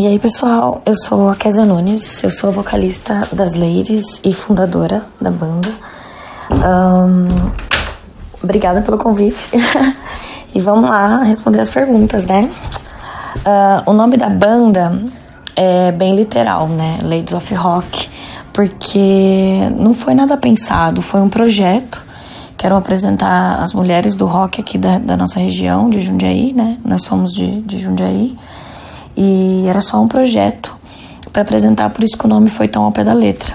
[0.00, 5.04] E aí, pessoal, eu sou a Kézia Nunes, eu sou vocalista das Ladies e fundadora
[5.20, 5.68] da banda.
[6.50, 7.50] Um,
[8.42, 9.50] obrigada pelo convite.
[10.54, 12.50] e vamos lá responder as perguntas, né?
[13.40, 14.98] Uh, o nome da banda
[15.54, 17.00] é bem literal, né?
[17.02, 18.08] Ladies of Rock,
[18.54, 22.02] porque não foi nada pensado, foi um projeto.
[22.56, 26.78] Quero apresentar as mulheres do rock aqui da, da nossa região, de Jundiaí, né?
[26.82, 28.34] Nós somos de, de Jundiaí.
[29.22, 30.74] E era só um projeto
[31.30, 33.54] para apresentar, por isso que o nome foi tão ao pé da letra,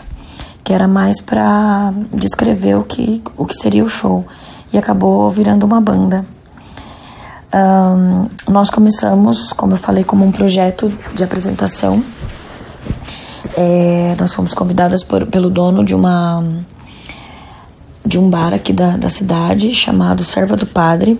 [0.63, 4.23] que era mais para descrever o que, o que seria o show.
[4.71, 6.23] E acabou virando uma banda.
[7.51, 12.03] Um, nós começamos, como eu falei, como um projeto de apresentação.
[13.57, 16.43] É, nós fomos convidadas por, pelo dono de uma
[18.05, 21.19] de um bar aqui da, da cidade chamado Serva do Padre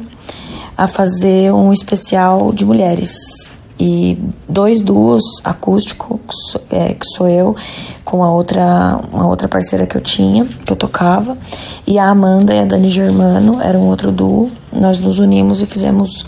[0.77, 6.35] a fazer um especial de mulheres e dois duos acústicos,
[6.69, 7.55] é, que sou eu,
[8.03, 11.37] com a outra, uma outra parceira que eu tinha, que eu tocava,
[11.85, 14.51] e a Amanda e a Dani Germano eram outro duo.
[14.71, 16.25] Nós nos unimos e fizemos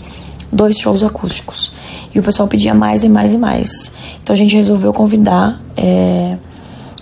[0.52, 1.72] dois shows acústicos.
[2.14, 3.92] E o pessoal pedia mais e mais e mais.
[4.22, 6.36] Então a gente resolveu convidar é,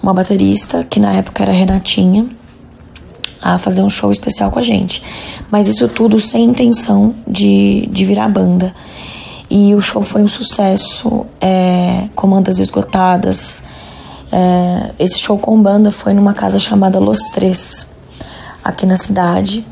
[0.02, 2.26] uma baterista, que na época era Renatinha,
[3.40, 5.02] a fazer um show especial com a gente.
[5.50, 8.74] Mas isso tudo sem intenção de, de virar banda.
[9.48, 13.62] E o show foi um sucesso, é, comandas esgotadas.
[14.32, 17.86] É, esse show com banda foi numa casa chamada Los Três,
[18.62, 19.64] aqui na cidade.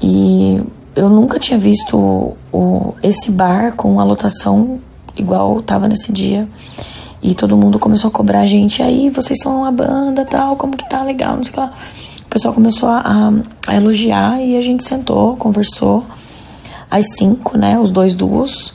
[0.00, 0.62] E
[0.94, 4.80] eu nunca tinha visto o, o, esse bar com a lotação
[5.16, 6.48] igual estava nesse dia.
[7.20, 8.82] E todo mundo começou a cobrar a gente.
[8.82, 11.70] Aí, vocês são uma banda, tal, como que tá legal, não sei o que lá.
[12.24, 13.32] O pessoal começou a, a,
[13.72, 16.04] a elogiar e a gente sentou, conversou.
[16.90, 18.74] Às cinco, né, os dois duos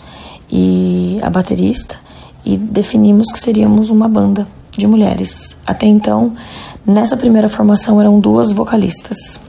[0.51, 1.97] e a baterista
[2.45, 5.57] e definimos que seríamos uma banda de mulheres.
[5.65, 6.33] Até então,
[6.85, 9.39] nessa primeira formação eram duas vocalistas.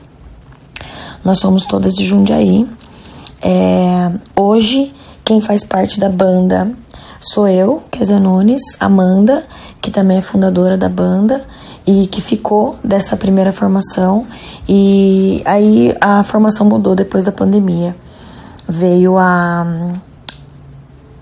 [1.25, 2.67] Nós somos todas de Jundiaí.
[3.41, 4.93] É, hoje,
[5.25, 6.73] quem faz parte da banda
[7.21, 9.44] sou eu, Kézia Nunes, Amanda,
[9.81, 11.44] que também é fundadora da banda
[11.87, 14.27] e que ficou dessa primeira formação.
[14.69, 17.94] E aí a formação mudou depois da pandemia.
[18.69, 19.65] Veio a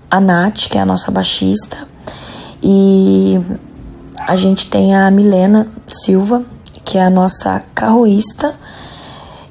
[0.09, 1.77] a Nath, que é a nossa baixista,
[2.61, 3.39] e
[4.19, 6.43] a gente tem a Milena Silva,
[6.83, 8.55] que é a nossa carroísta,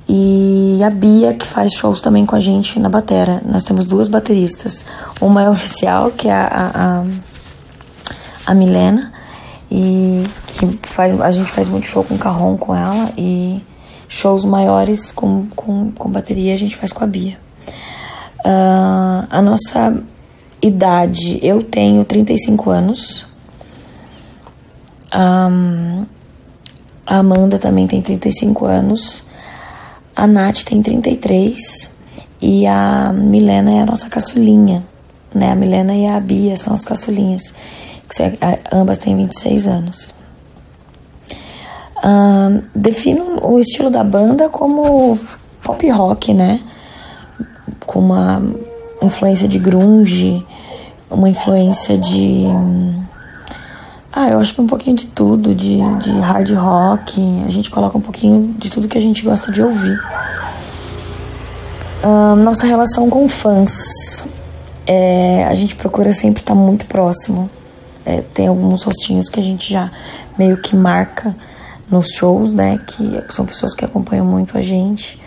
[0.08, 3.42] e a Bia, que faz shows também com a gente na batera.
[3.44, 4.84] Nós temos duas bateristas.
[5.20, 7.04] Uma é oficial, que é a, a,
[8.46, 9.12] a Milena,
[9.70, 13.60] e que faz, a gente faz muito show com carrom com ela, e
[14.08, 17.38] shows maiores com, com, com bateria a gente faz com a Bia.
[18.44, 19.92] Uh, a nossa
[20.66, 23.26] idade, eu tenho 35 anos.
[25.10, 25.48] A
[27.06, 29.24] Amanda também tem 35 anos.
[30.14, 31.94] A Nath tem 33.
[32.40, 34.84] E a Milena é a nossa caçulinha.
[35.34, 35.52] Né?
[35.52, 37.54] A Milena e a Bia são as caçulinhas.
[38.08, 38.38] Que
[38.70, 40.14] ambas têm 26 anos.
[42.74, 45.18] Defino o estilo da banda como
[45.62, 46.60] pop rock, né?
[47.84, 48.42] Com uma
[49.02, 50.44] influência de grunge,
[51.10, 52.46] uma influência de.
[54.12, 57.20] Ah, eu acho que um pouquinho de tudo, de, de hard rock.
[57.44, 59.98] A gente coloca um pouquinho de tudo que a gente gosta de ouvir.
[62.42, 64.26] Nossa relação com fãs.
[64.86, 67.50] É, a gente procura sempre estar muito próximo.
[68.04, 69.90] É, tem alguns rostinhos que a gente já
[70.38, 71.36] meio que marca
[71.90, 72.78] nos shows, né?
[72.86, 75.20] Que são pessoas que acompanham muito a gente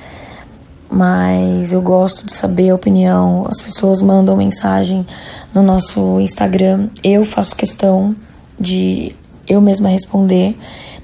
[0.90, 3.46] mas eu gosto de saber a opinião.
[3.48, 5.06] As pessoas mandam mensagem
[5.54, 8.16] no nosso Instagram, eu faço questão
[8.60, 9.16] de
[9.48, 10.58] eu mesma responder.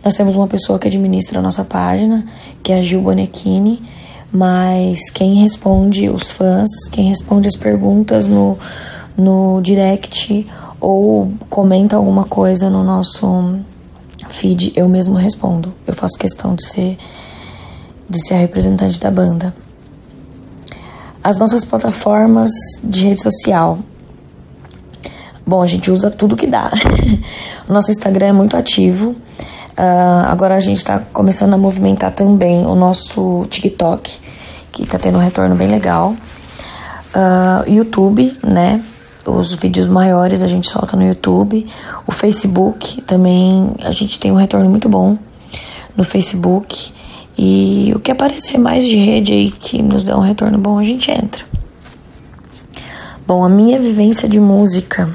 [0.03, 2.25] Nós temos uma pessoa que administra a nossa página,
[2.62, 3.81] que é a Gil Bonechini,
[4.31, 8.57] mas quem responde os fãs, quem responde as perguntas no,
[9.17, 10.46] no direct
[10.79, 13.59] ou comenta alguma coisa no nosso
[14.29, 15.73] feed, eu mesmo respondo.
[15.88, 16.97] Eu faço questão de ser
[18.08, 19.52] de ser a representante da banda
[21.26, 22.52] as nossas plataformas
[22.84, 23.80] de rede social.
[25.44, 26.70] Bom, a gente usa tudo que dá.
[27.68, 29.16] o nosso Instagram é muito ativo.
[29.76, 34.20] Uh, agora a gente está começando a movimentar também o nosso TikTok,
[34.72, 36.14] que está tendo um retorno bem legal.
[37.16, 38.86] Uh, YouTube, né?
[39.26, 41.66] Os vídeos maiores a gente solta no YouTube.
[42.06, 45.18] O Facebook também a gente tem um retorno muito bom
[45.98, 46.94] no Facebook.
[47.37, 50.84] E o que aparecer mais de rede aí que nos dá um retorno bom, a
[50.84, 51.43] gente entra.
[53.28, 55.09] Bom, a minha vivência de música.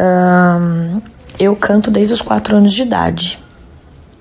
[0.00, 1.00] Um,
[1.38, 3.38] eu canto desde os quatro anos de idade.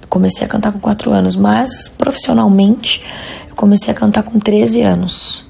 [0.10, 3.04] comecei a cantar com quatro anos, mas profissionalmente
[3.50, 5.46] eu comecei a cantar com 13 anos.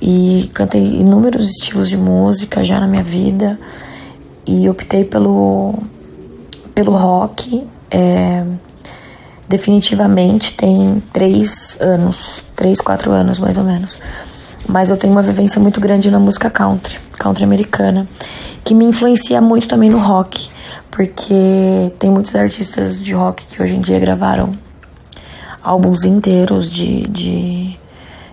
[0.00, 3.58] E cantei inúmeros estilos de música já na minha vida.
[4.46, 5.74] E optei pelo,
[6.74, 7.66] pelo rock.
[7.90, 8.44] É,
[9.50, 13.98] definitivamente tem três anos, três, quatro anos mais ou menos.
[14.68, 18.06] Mas eu tenho uma vivência muito grande na música country, country americana,
[18.62, 20.48] que me influencia muito também no rock,
[20.88, 24.56] porque tem muitos artistas de rock que hoje em dia gravaram
[25.60, 27.76] álbuns inteiros de, de,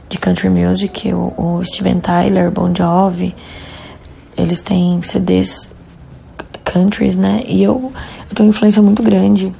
[0.07, 3.35] de country music, o, o Steven Tyler, Bon Jovi,
[4.37, 5.75] eles têm CDs
[6.63, 7.43] countries, né?
[7.47, 7.91] E eu,
[8.29, 9.51] eu tenho uma influência muito grande.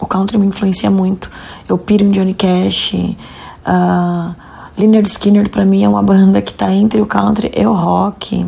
[0.00, 1.30] O country me influencia muito.
[1.68, 2.94] Eu piro em Johnny Cash.
[2.94, 4.34] Uh,
[4.78, 8.46] Leonard Skinner, pra mim, é uma banda que tá entre o country e o rock.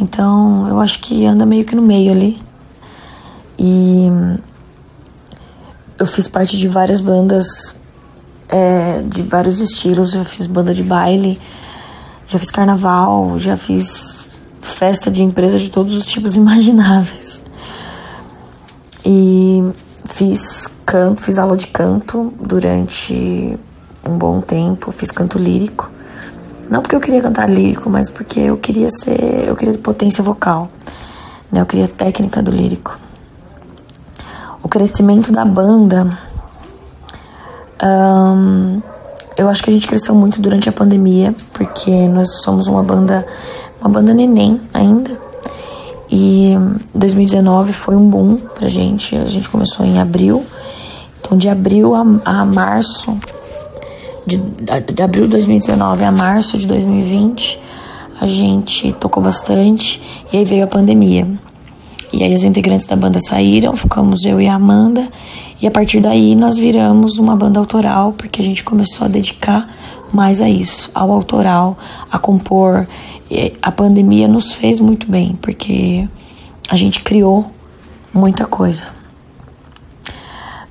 [0.00, 2.40] Então, eu acho que anda meio que no meio ali.
[3.58, 4.08] E
[5.98, 7.76] eu fiz parte de várias bandas
[8.48, 10.12] é, de vários estilos.
[10.12, 11.40] Já fiz banda de baile,
[12.28, 14.28] já fiz carnaval, já fiz
[14.60, 17.42] festa de empresa de todos os tipos imagináveis.
[19.04, 19.62] E
[20.14, 23.58] fiz canto, fiz aula de canto durante
[24.06, 25.90] um bom tempo, fiz canto lírico.
[26.70, 30.70] Não porque eu queria cantar lírico, mas porque eu queria ser, eu queria potência vocal,
[31.52, 31.60] né?
[31.60, 33.04] Eu queria técnica do lírico
[34.64, 36.18] o crescimento da banda.
[37.84, 38.80] Um,
[39.36, 43.26] eu acho que a gente cresceu muito durante a pandemia, porque nós somos uma banda,
[43.78, 45.18] uma banda neném ainda.
[46.16, 46.54] E
[46.94, 49.16] 2019 foi um boom pra gente.
[49.16, 50.44] A gente começou em abril.
[51.20, 53.18] Então, de abril a, a março,
[54.24, 57.58] de, de abril de 2019 a março de 2020,
[58.20, 60.00] a gente tocou bastante.
[60.32, 61.26] E aí veio a pandemia.
[62.12, 65.08] E aí as integrantes da banda saíram, ficamos eu e a Amanda.
[65.60, 69.68] E a partir daí nós viramos uma banda autoral, porque a gente começou a dedicar
[70.14, 71.76] mais a isso, ao autoral,
[72.10, 72.86] a compor.
[73.30, 76.08] E a pandemia nos fez muito bem, porque
[76.68, 77.50] a gente criou
[78.12, 78.90] muita coisa.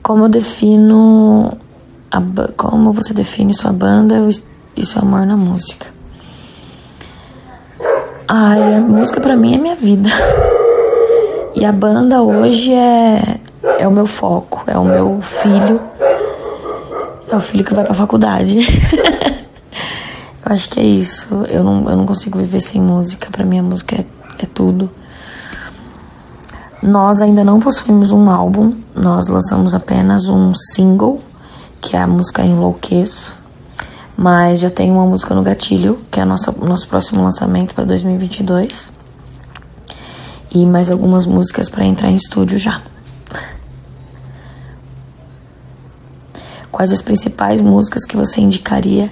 [0.02, 1.58] Como eu defino.
[2.12, 2.22] A,
[2.56, 4.28] como você define sua banda
[4.78, 5.88] e seu amor na música?
[8.28, 10.10] Ai, a música para mim é minha vida.
[11.56, 13.40] E a banda hoje é,
[13.80, 15.82] é o meu foco, é o meu filho.
[17.30, 18.60] É o filho que vai pra faculdade.
[20.46, 21.28] eu acho que é isso.
[21.48, 23.30] Eu não, eu não consigo viver sem música.
[23.32, 24.06] Pra mim, a música é,
[24.40, 24.90] é tudo.
[26.82, 31.22] Nós ainda não possuímos um álbum, nós lançamos apenas um single,
[31.80, 33.34] que é a música Enlouqueço.
[34.18, 38.92] Mas já tem uma música no gatilho, que é o nosso próximo lançamento para 2022
[40.54, 42.82] e mais algumas músicas para entrar em estúdio já.
[46.72, 49.12] Quais as principais músicas que você indicaria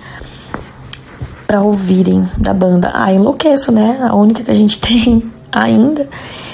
[1.52, 2.92] para ouvirem da banda?
[2.94, 4.00] Ah, enlouqueço, né?
[4.10, 6.08] A única que a gente tem ainda.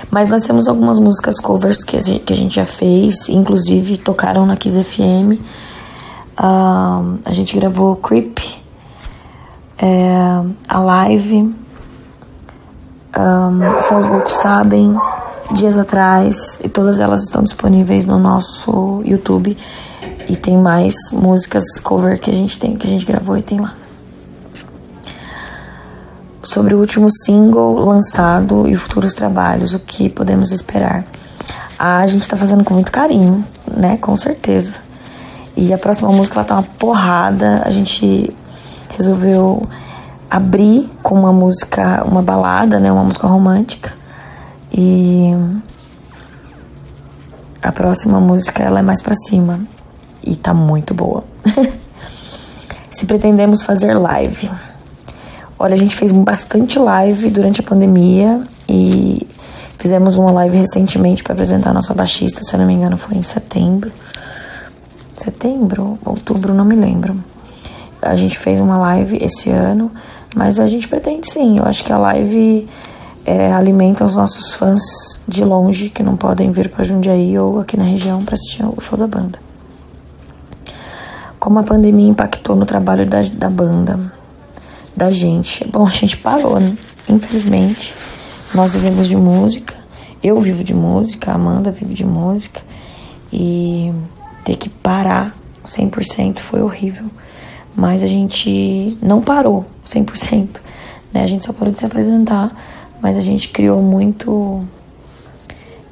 [0.09, 4.83] Mas nós temos algumas músicas covers que a gente, já fez, inclusive tocaram na Kiss
[4.83, 5.39] FM.
[6.39, 8.39] Uh, a gente gravou Creep,
[9.77, 11.43] é, a live
[13.15, 14.97] um, Só os Loucos Sabem,
[15.51, 19.55] dias atrás, e todas elas estão disponíveis no nosso YouTube.
[20.27, 23.59] E tem mais músicas cover que a gente tem, que a gente gravou e tem
[23.59, 23.75] lá.
[26.47, 31.03] Sobre o último single lançado e futuros trabalhos, o que podemos esperar?
[31.77, 33.97] Ah, a gente tá fazendo com muito carinho, né?
[33.97, 34.79] Com certeza.
[35.57, 37.63] E a próxima música ela tá uma porrada.
[37.65, 38.33] A gente
[38.91, 39.67] resolveu
[40.31, 43.93] abrir com uma música, uma balada, né, uma música romântica.
[44.71, 45.35] E
[47.61, 49.59] a próxima música ela é mais para cima
[50.23, 51.25] e tá muito boa.
[52.89, 54.49] Se pretendemos fazer live.
[55.59, 59.27] Olha, a gente fez bastante live durante a pandemia e
[59.77, 63.17] fizemos uma live recentemente para apresentar a nossa baixista, se eu não me engano, foi
[63.17, 63.91] em setembro.
[65.15, 67.17] Setembro, outubro, não me lembro.
[68.01, 69.91] A gente fez uma live esse ano
[70.37, 71.57] mas a gente pretende sim.
[71.57, 72.67] Eu acho que a live
[73.25, 77.75] é, alimenta os nossos fãs de longe que não podem vir para Jundiaí ou aqui
[77.75, 79.39] na região para assistir o show da banda.
[81.39, 84.13] Como a pandemia impactou no trabalho da, da banda,
[84.97, 85.65] da gente?
[85.65, 86.77] Bom, a gente parou, né?
[87.07, 87.93] Infelizmente,
[88.53, 89.73] nós vivemos de música.
[90.21, 92.59] Eu vivo de música, a Amanda vive de música.
[93.31, 93.93] E
[94.43, 95.33] ter que parar
[95.65, 97.05] 100% foi horrível
[97.77, 100.47] mas a gente não parou 100%,
[101.13, 101.23] né?
[101.23, 102.51] A gente só parou de se apresentar,
[102.99, 104.65] mas a gente criou muito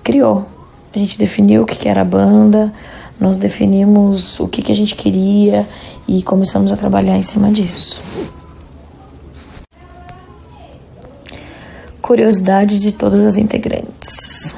[0.03, 0.47] criou.
[0.93, 2.73] A gente definiu o que era a banda,
[3.19, 5.67] nós definimos o que, que a gente queria
[6.07, 8.01] e começamos a trabalhar em cima disso.
[12.05, 14.55] Curiosidade de todas as integrantes.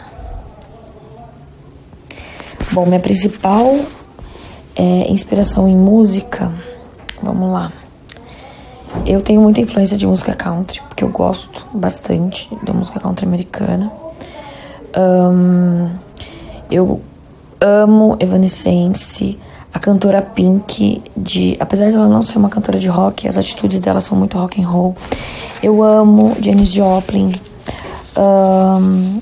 [2.73, 3.73] Bom, minha principal
[4.75, 6.51] é, inspiração em música,
[7.23, 7.71] vamos lá.
[9.05, 13.93] Eu tenho muita influência de música country, porque eu gosto bastante da música country americana.
[14.97, 15.89] Um,
[16.69, 17.01] eu
[17.61, 19.39] amo Evanescence,
[19.77, 23.79] a cantora Pink, de, apesar de ela não ser uma cantora de rock, as atitudes
[23.79, 24.95] dela são muito rock and roll.
[25.61, 27.31] Eu amo Janis Joplin.
[28.17, 29.21] Um,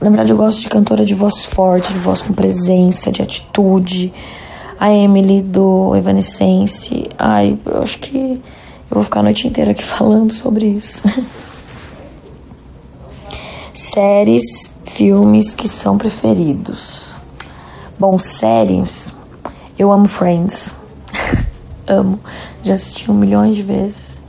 [0.00, 4.12] na verdade, eu gosto de cantora de voz forte, de voz com presença, de atitude.
[4.80, 7.08] A Emily do Evanescence.
[7.16, 11.04] Ai, eu acho que eu vou ficar a noite inteira aqui falando sobre isso.
[13.72, 17.14] Séries, filmes que são preferidos.
[17.96, 19.21] Bom, séries.
[19.78, 20.76] Eu amo Friends.
[21.86, 22.20] amo.
[22.62, 24.20] Já assisti um milhão de vezes.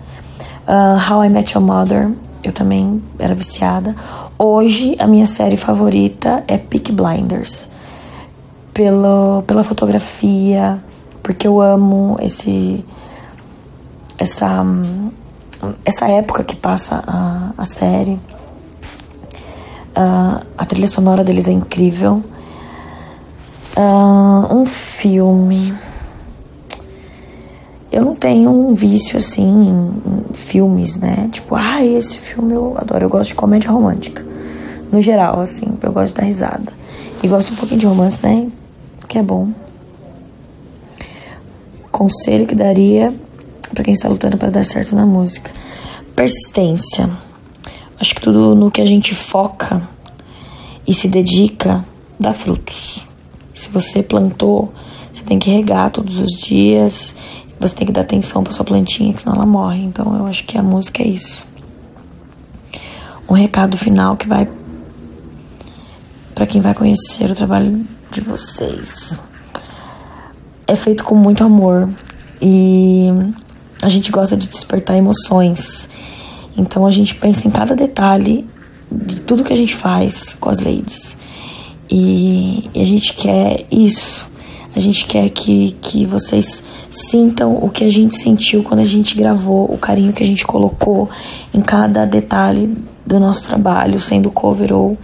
[0.68, 2.12] Uh, How I Met Your Mother.
[2.44, 3.96] Eu também era viciada.
[4.38, 7.70] Hoje, a minha série favorita é Peak Blinders.
[8.74, 10.84] Pelo, pela fotografia,
[11.22, 12.84] porque eu amo esse
[14.18, 14.66] essa
[15.86, 18.20] essa época que passa a, a série.
[19.96, 22.24] Uh, a trilha sonora deles é incrível.
[23.76, 25.74] Uh, um filme.
[27.92, 31.30] Eu não tenho um vício assim em, filmes, né?
[31.32, 33.06] Tipo, ah, esse filme eu adoro.
[33.06, 34.24] Eu gosto de comédia romântica
[34.92, 36.72] no geral, assim, eu gosto dar risada.
[37.24, 38.48] E gosto um pouquinho de romance, né?
[39.08, 39.50] Que é bom.
[41.92, 43.14] Conselho que daria
[43.74, 45.50] para quem está lutando para dar certo na música:
[46.16, 47.10] persistência.
[48.00, 49.82] Acho que tudo no que a gente foca
[50.86, 51.84] e se dedica
[52.20, 53.08] dá frutos.
[53.54, 54.74] Se você plantou,
[55.12, 57.16] você tem que regar todos os dias.
[57.60, 59.84] Você tem que dar atenção para sua plantinha, que senão ela morre.
[59.84, 61.46] Então eu acho que a música é isso.
[63.30, 64.50] Um recado final que vai
[66.34, 69.20] para quem vai conhecer o trabalho de vocês.
[70.68, 71.90] É feito com muito amor
[72.42, 73.08] e
[73.82, 75.88] a gente gosta de despertar emoções.
[76.58, 78.48] Então a gente pensa em cada detalhe
[78.92, 81.18] de tudo que a gente faz com as ladies.
[81.90, 84.32] E, e a gente quer isso.
[84.76, 89.16] A gente quer que, que vocês sintam o que a gente sentiu quando a gente
[89.16, 91.10] gravou, o carinho que a gente colocou
[91.54, 92.76] em cada detalhe
[93.06, 94.98] do nosso trabalho, sendo cover ou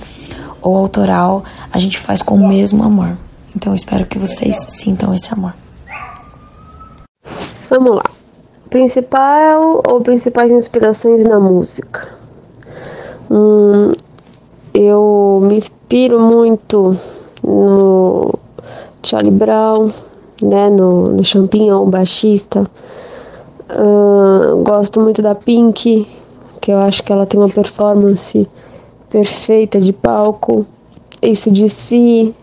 [0.62, 3.18] ou autoral, a gente faz com o mesmo amor.
[3.56, 5.54] Então espero que vocês sintam esse amor.
[7.70, 8.04] Vamos lá.
[8.70, 12.08] Principal ou principais inspirações na música?
[13.30, 13.94] Hum,
[14.82, 16.96] eu me inspiro muito
[17.44, 18.34] no
[19.04, 19.92] Charlie Brown,
[20.42, 22.66] né, no, no Champignon, baixista.
[23.70, 26.08] Uh, gosto muito da Pink,
[26.62, 28.48] que eu acho que ela tem uma performance
[29.10, 30.66] perfeita de palco.
[31.22, 32.34] Esse de si,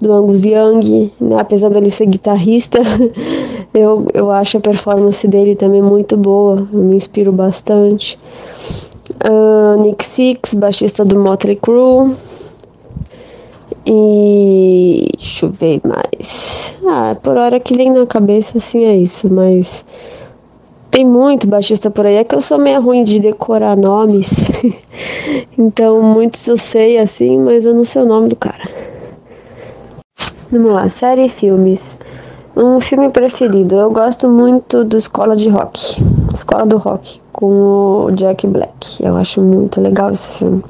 [0.00, 1.38] do Angus Young, né?
[1.38, 2.78] apesar dele ser guitarrista,
[3.72, 8.18] eu, eu acho a performance dele também muito boa, eu me inspiro bastante.
[9.10, 12.14] Uh, Nick Six, baixista do Motley Crue.
[13.84, 16.76] E deixa eu ver mais.
[16.86, 19.84] Ah, por hora que vem na cabeça assim é isso, mas
[20.90, 24.46] tem muito baixista por aí, é que eu sou meio ruim de decorar nomes.
[25.58, 28.68] então, muitos eu sei assim, mas eu não sei o nome do cara.
[30.50, 31.98] Vamos lá, série e filmes.
[32.54, 33.74] Um filme preferido.
[33.74, 36.02] Eu gosto muito do Escola de Rock.
[36.34, 39.02] Escola do Rock, com o Jack Black.
[39.02, 40.62] Eu acho muito legal esse filme.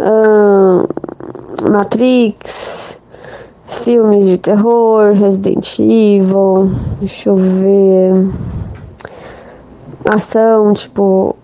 [0.00, 0.88] Uh,
[1.70, 2.98] Matrix,
[3.66, 6.70] filmes de terror, Resident Evil.
[6.98, 8.28] Deixa eu ver
[10.04, 11.36] ação, tipo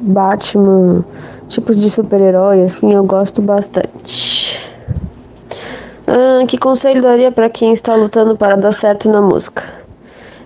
[0.00, 1.04] Batman,
[1.48, 4.71] tipos de super-herói, assim, eu gosto bastante.
[6.52, 9.62] Que conselho daria para quem está lutando para dar certo na música?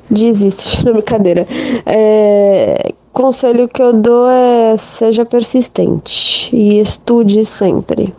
[0.09, 1.49] Desiste, não brincadeira.
[1.85, 8.15] É, conselho que eu dou é seja persistente e estude sempre,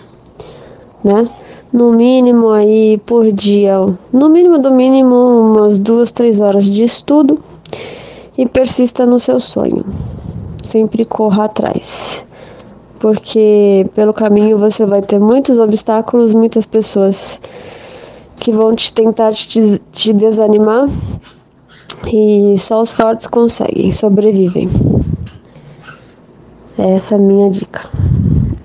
[1.01, 1.29] né?
[1.72, 3.77] No mínimo aí por dia,
[4.12, 7.39] no mínimo do mínimo umas duas, três horas de estudo
[8.38, 9.86] e persista no seu sonho.
[10.62, 12.26] Sempre corra atrás.
[12.99, 17.39] Porque pelo caminho você vai ter muitos obstáculos, muitas pessoas
[18.35, 20.87] que vão te tentar te, te desanimar
[22.11, 24.69] e só os fortes conseguem, sobrevivem.
[26.77, 27.89] Essa é a minha dica.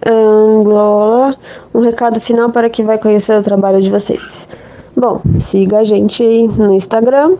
[0.06, 1.36] Angola,
[1.74, 4.48] um recado final para quem vai conhecer o trabalho de vocês.
[4.96, 7.36] Bom, siga a gente no Instagram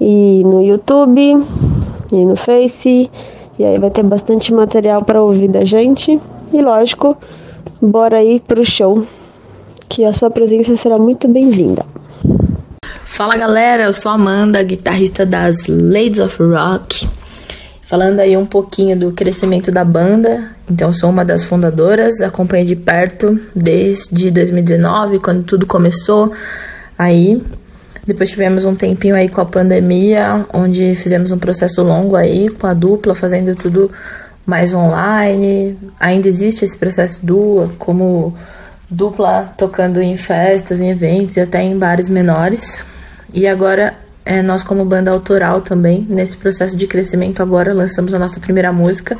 [0.00, 1.42] e no YouTube
[2.12, 3.10] e no Face.
[3.58, 6.20] E aí vai ter bastante material para ouvir da gente.
[6.52, 7.16] E lógico,
[7.82, 9.04] bora aí pro show,
[9.88, 11.84] que a sua presença será muito bem-vinda.
[13.04, 17.08] Fala galera, eu sou Amanda, guitarrista das Ladies of Rock.
[17.82, 22.76] Falando aí um pouquinho do crescimento da banda, então sou uma das fundadoras, acompanhei de
[22.76, 26.30] perto desde 2019, quando tudo começou.
[26.96, 27.42] Aí,
[28.08, 32.66] depois tivemos um tempinho aí com a pandemia, onde fizemos um processo longo aí com
[32.66, 33.90] a dupla, fazendo tudo
[34.46, 35.76] mais online.
[36.00, 38.34] Ainda existe esse processo duo, como
[38.88, 42.82] dupla tocando em festas, em eventos e até em bares menores.
[43.34, 48.18] E agora é, nós como banda autoral também, nesse processo de crescimento agora, lançamos a
[48.18, 49.18] nossa primeira música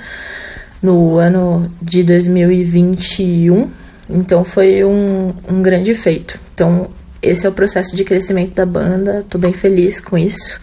[0.80, 3.68] no ano de 2021.
[4.08, 6.40] Então foi um, um grande feito.
[6.54, 6.88] Então
[7.28, 10.60] esse é o processo de crescimento da banda, tô bem feliz com isso.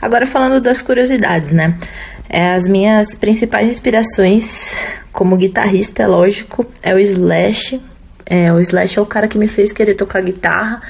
[0.00, 1.76] Agora falando das curiosidades, né?
[2.28, 7.80] É, as minhas principais inspirações como guitarrista, é lógico, é o Slash.
[8.26, 10.80] É, o Slash é o cara que me fez querer tocar guitarra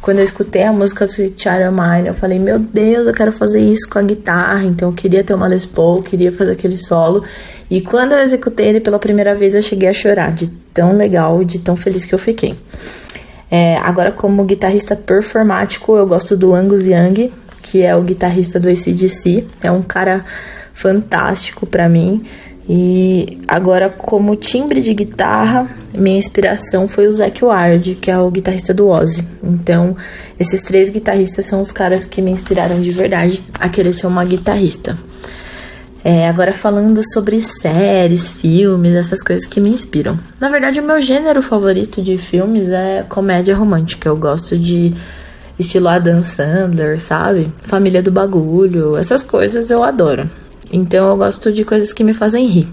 [0.00, 1.36] quando eu escutei a música do Child
[1.70, 4.64] Mine, eu falei, meu Deus, eu quero fazer isso com a guitarra.
[4.64, 7.22] Então eu queria ter uma Les Paul, queria fazer aquele solo.
[7.70, 11.42] E quando eu executei ele pela primeira vez, eu cheguei a chorar de tão legal
[11.42, 12.56] e de tão feliz que eu fiquei.
[13.50, 18.68] É, agora, como guitarrista performático, eu gosto do Angus Young, que é o guitarrista do
[18.68, 19.44] ACDC.
[19.62, 20.24] É um cara
[20.72, 22.22] fantástico para mim.
[22.68, 28.30] E agora, como timbre de guitarra, minha inspiração foi o Zac Ward, que é o
[28.30, 29.26] guitarrista do Ozzy.
[29.42, 29.96] Então,
[30.38, 34.24] esses três guitarristas são os caras que me inspiraram de verdade a querer ser uma
[34.24, 34.96] guitarrista.
[36.02, 40.18] É, agora falando sobre séries, filmes, essas coisas que me inspiram.
[40.40, 44.08] Na verdade, o meu gênero favorito de filmes é comédia romântica.
[44.08, 44.94] Eu gosto de
[45.58, 47.52] estilo Adam Sandler, sabe?
[47.64, 50.28] Família do Bagulho, essas coisas eu adoro.
[50.72, 52.68] Então eu gosto de coisas que me fazem rir.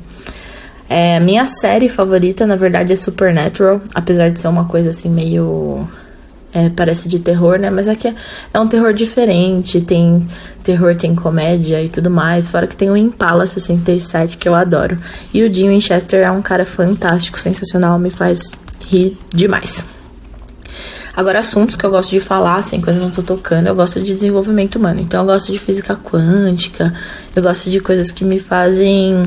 [0.89, 5.87] É, minha série favorita, na verdade, é Supernatural, apesar de ser uma coisa assim meio.
[6.53, 7.69] É, parece de terror, né?
[7.69, 8.15] Mas aqui é,
[8.53, 10.25] é, um terror diferente, tem
[10.63, 12.47] terror, tem comédia e tudo mais.
[12.47, 14.97] Fora que tem o Impala 67, que eu adoro.
[15.33, 18.51] E o Jim Winchester é um cara fantástico, sensacional, me faz
[18.89, 19.96] rir demais.
[21.17, 23.99] Agora, assuntos que eu gosto de falar, assim, quando eu não tô tocando, eu gosto
[23.99, 24.99] de desenvolvimento humano.
[24.99, 26.93] Então, eu gosto de física quântica,
[27.36, 29.23] eu gosto de coisas que me fazem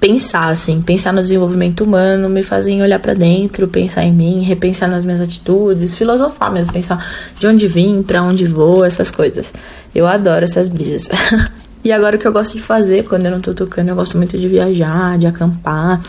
[0.00, 4.88] pensar, assim, pensar no desenvolvimento humano, me fazem olhar para dentro, pensar em mim, repensar
[4.88, 7.06] nas minhas atitudes, filosofar mesmo, pensar
[7.38, 9.52] de onde vim, para onde vou, essas coisas.
[9.94, 11.10] Eu adoro essas brisas.
[11.84, 14.16] e agora o que eu gosto de fazer quando eu não tô tocando, eu gosto
[14.16, 16.00] muito de viajar, de acampar,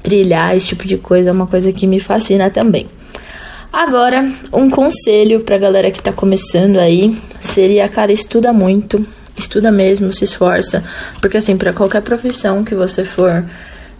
[0.00, 2.86] trilhar, esse tipo de coisa é uma coisa que me fascina também.
[3.72, 9.06] Agora, um conselho pra galera que tá começando aí seria, cara, estuda muito,
[9.36, 10.82] estuda mesmo, se esforça,
[11.20, 13.44] porque assim, para qualquer profissão que você for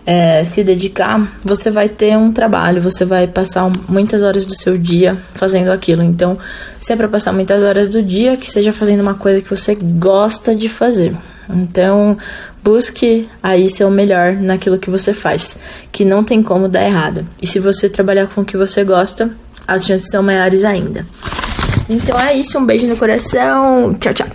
[0.04, 4.76] é, se dedicar, você vai ter um trabalho, você vai passar muitas horas do seu
[4.76, 6.02] dia fazendo aquilo.
[6.02, 6.36] Então,
[6.80, 9.76] se é para passar muitas horas do dia, que seja fazendo uma coisa que você
[9.76, 11.14] gosta de fazer.
[11.48, 12.18] Então,
[12.62, 15.58] busque aí ser o melhor naquilo que você faz,
[15.92, 17.26] que não tem como dar errado.
[17.40, 19.30] E se você trabalhar com o que você gosta,
[19.70, 21.06] as chances são maiores ainda.
[21.88, 23.94] Então é isso, um beijo no coração.
[23.94, 24.26] Tchau, tchau.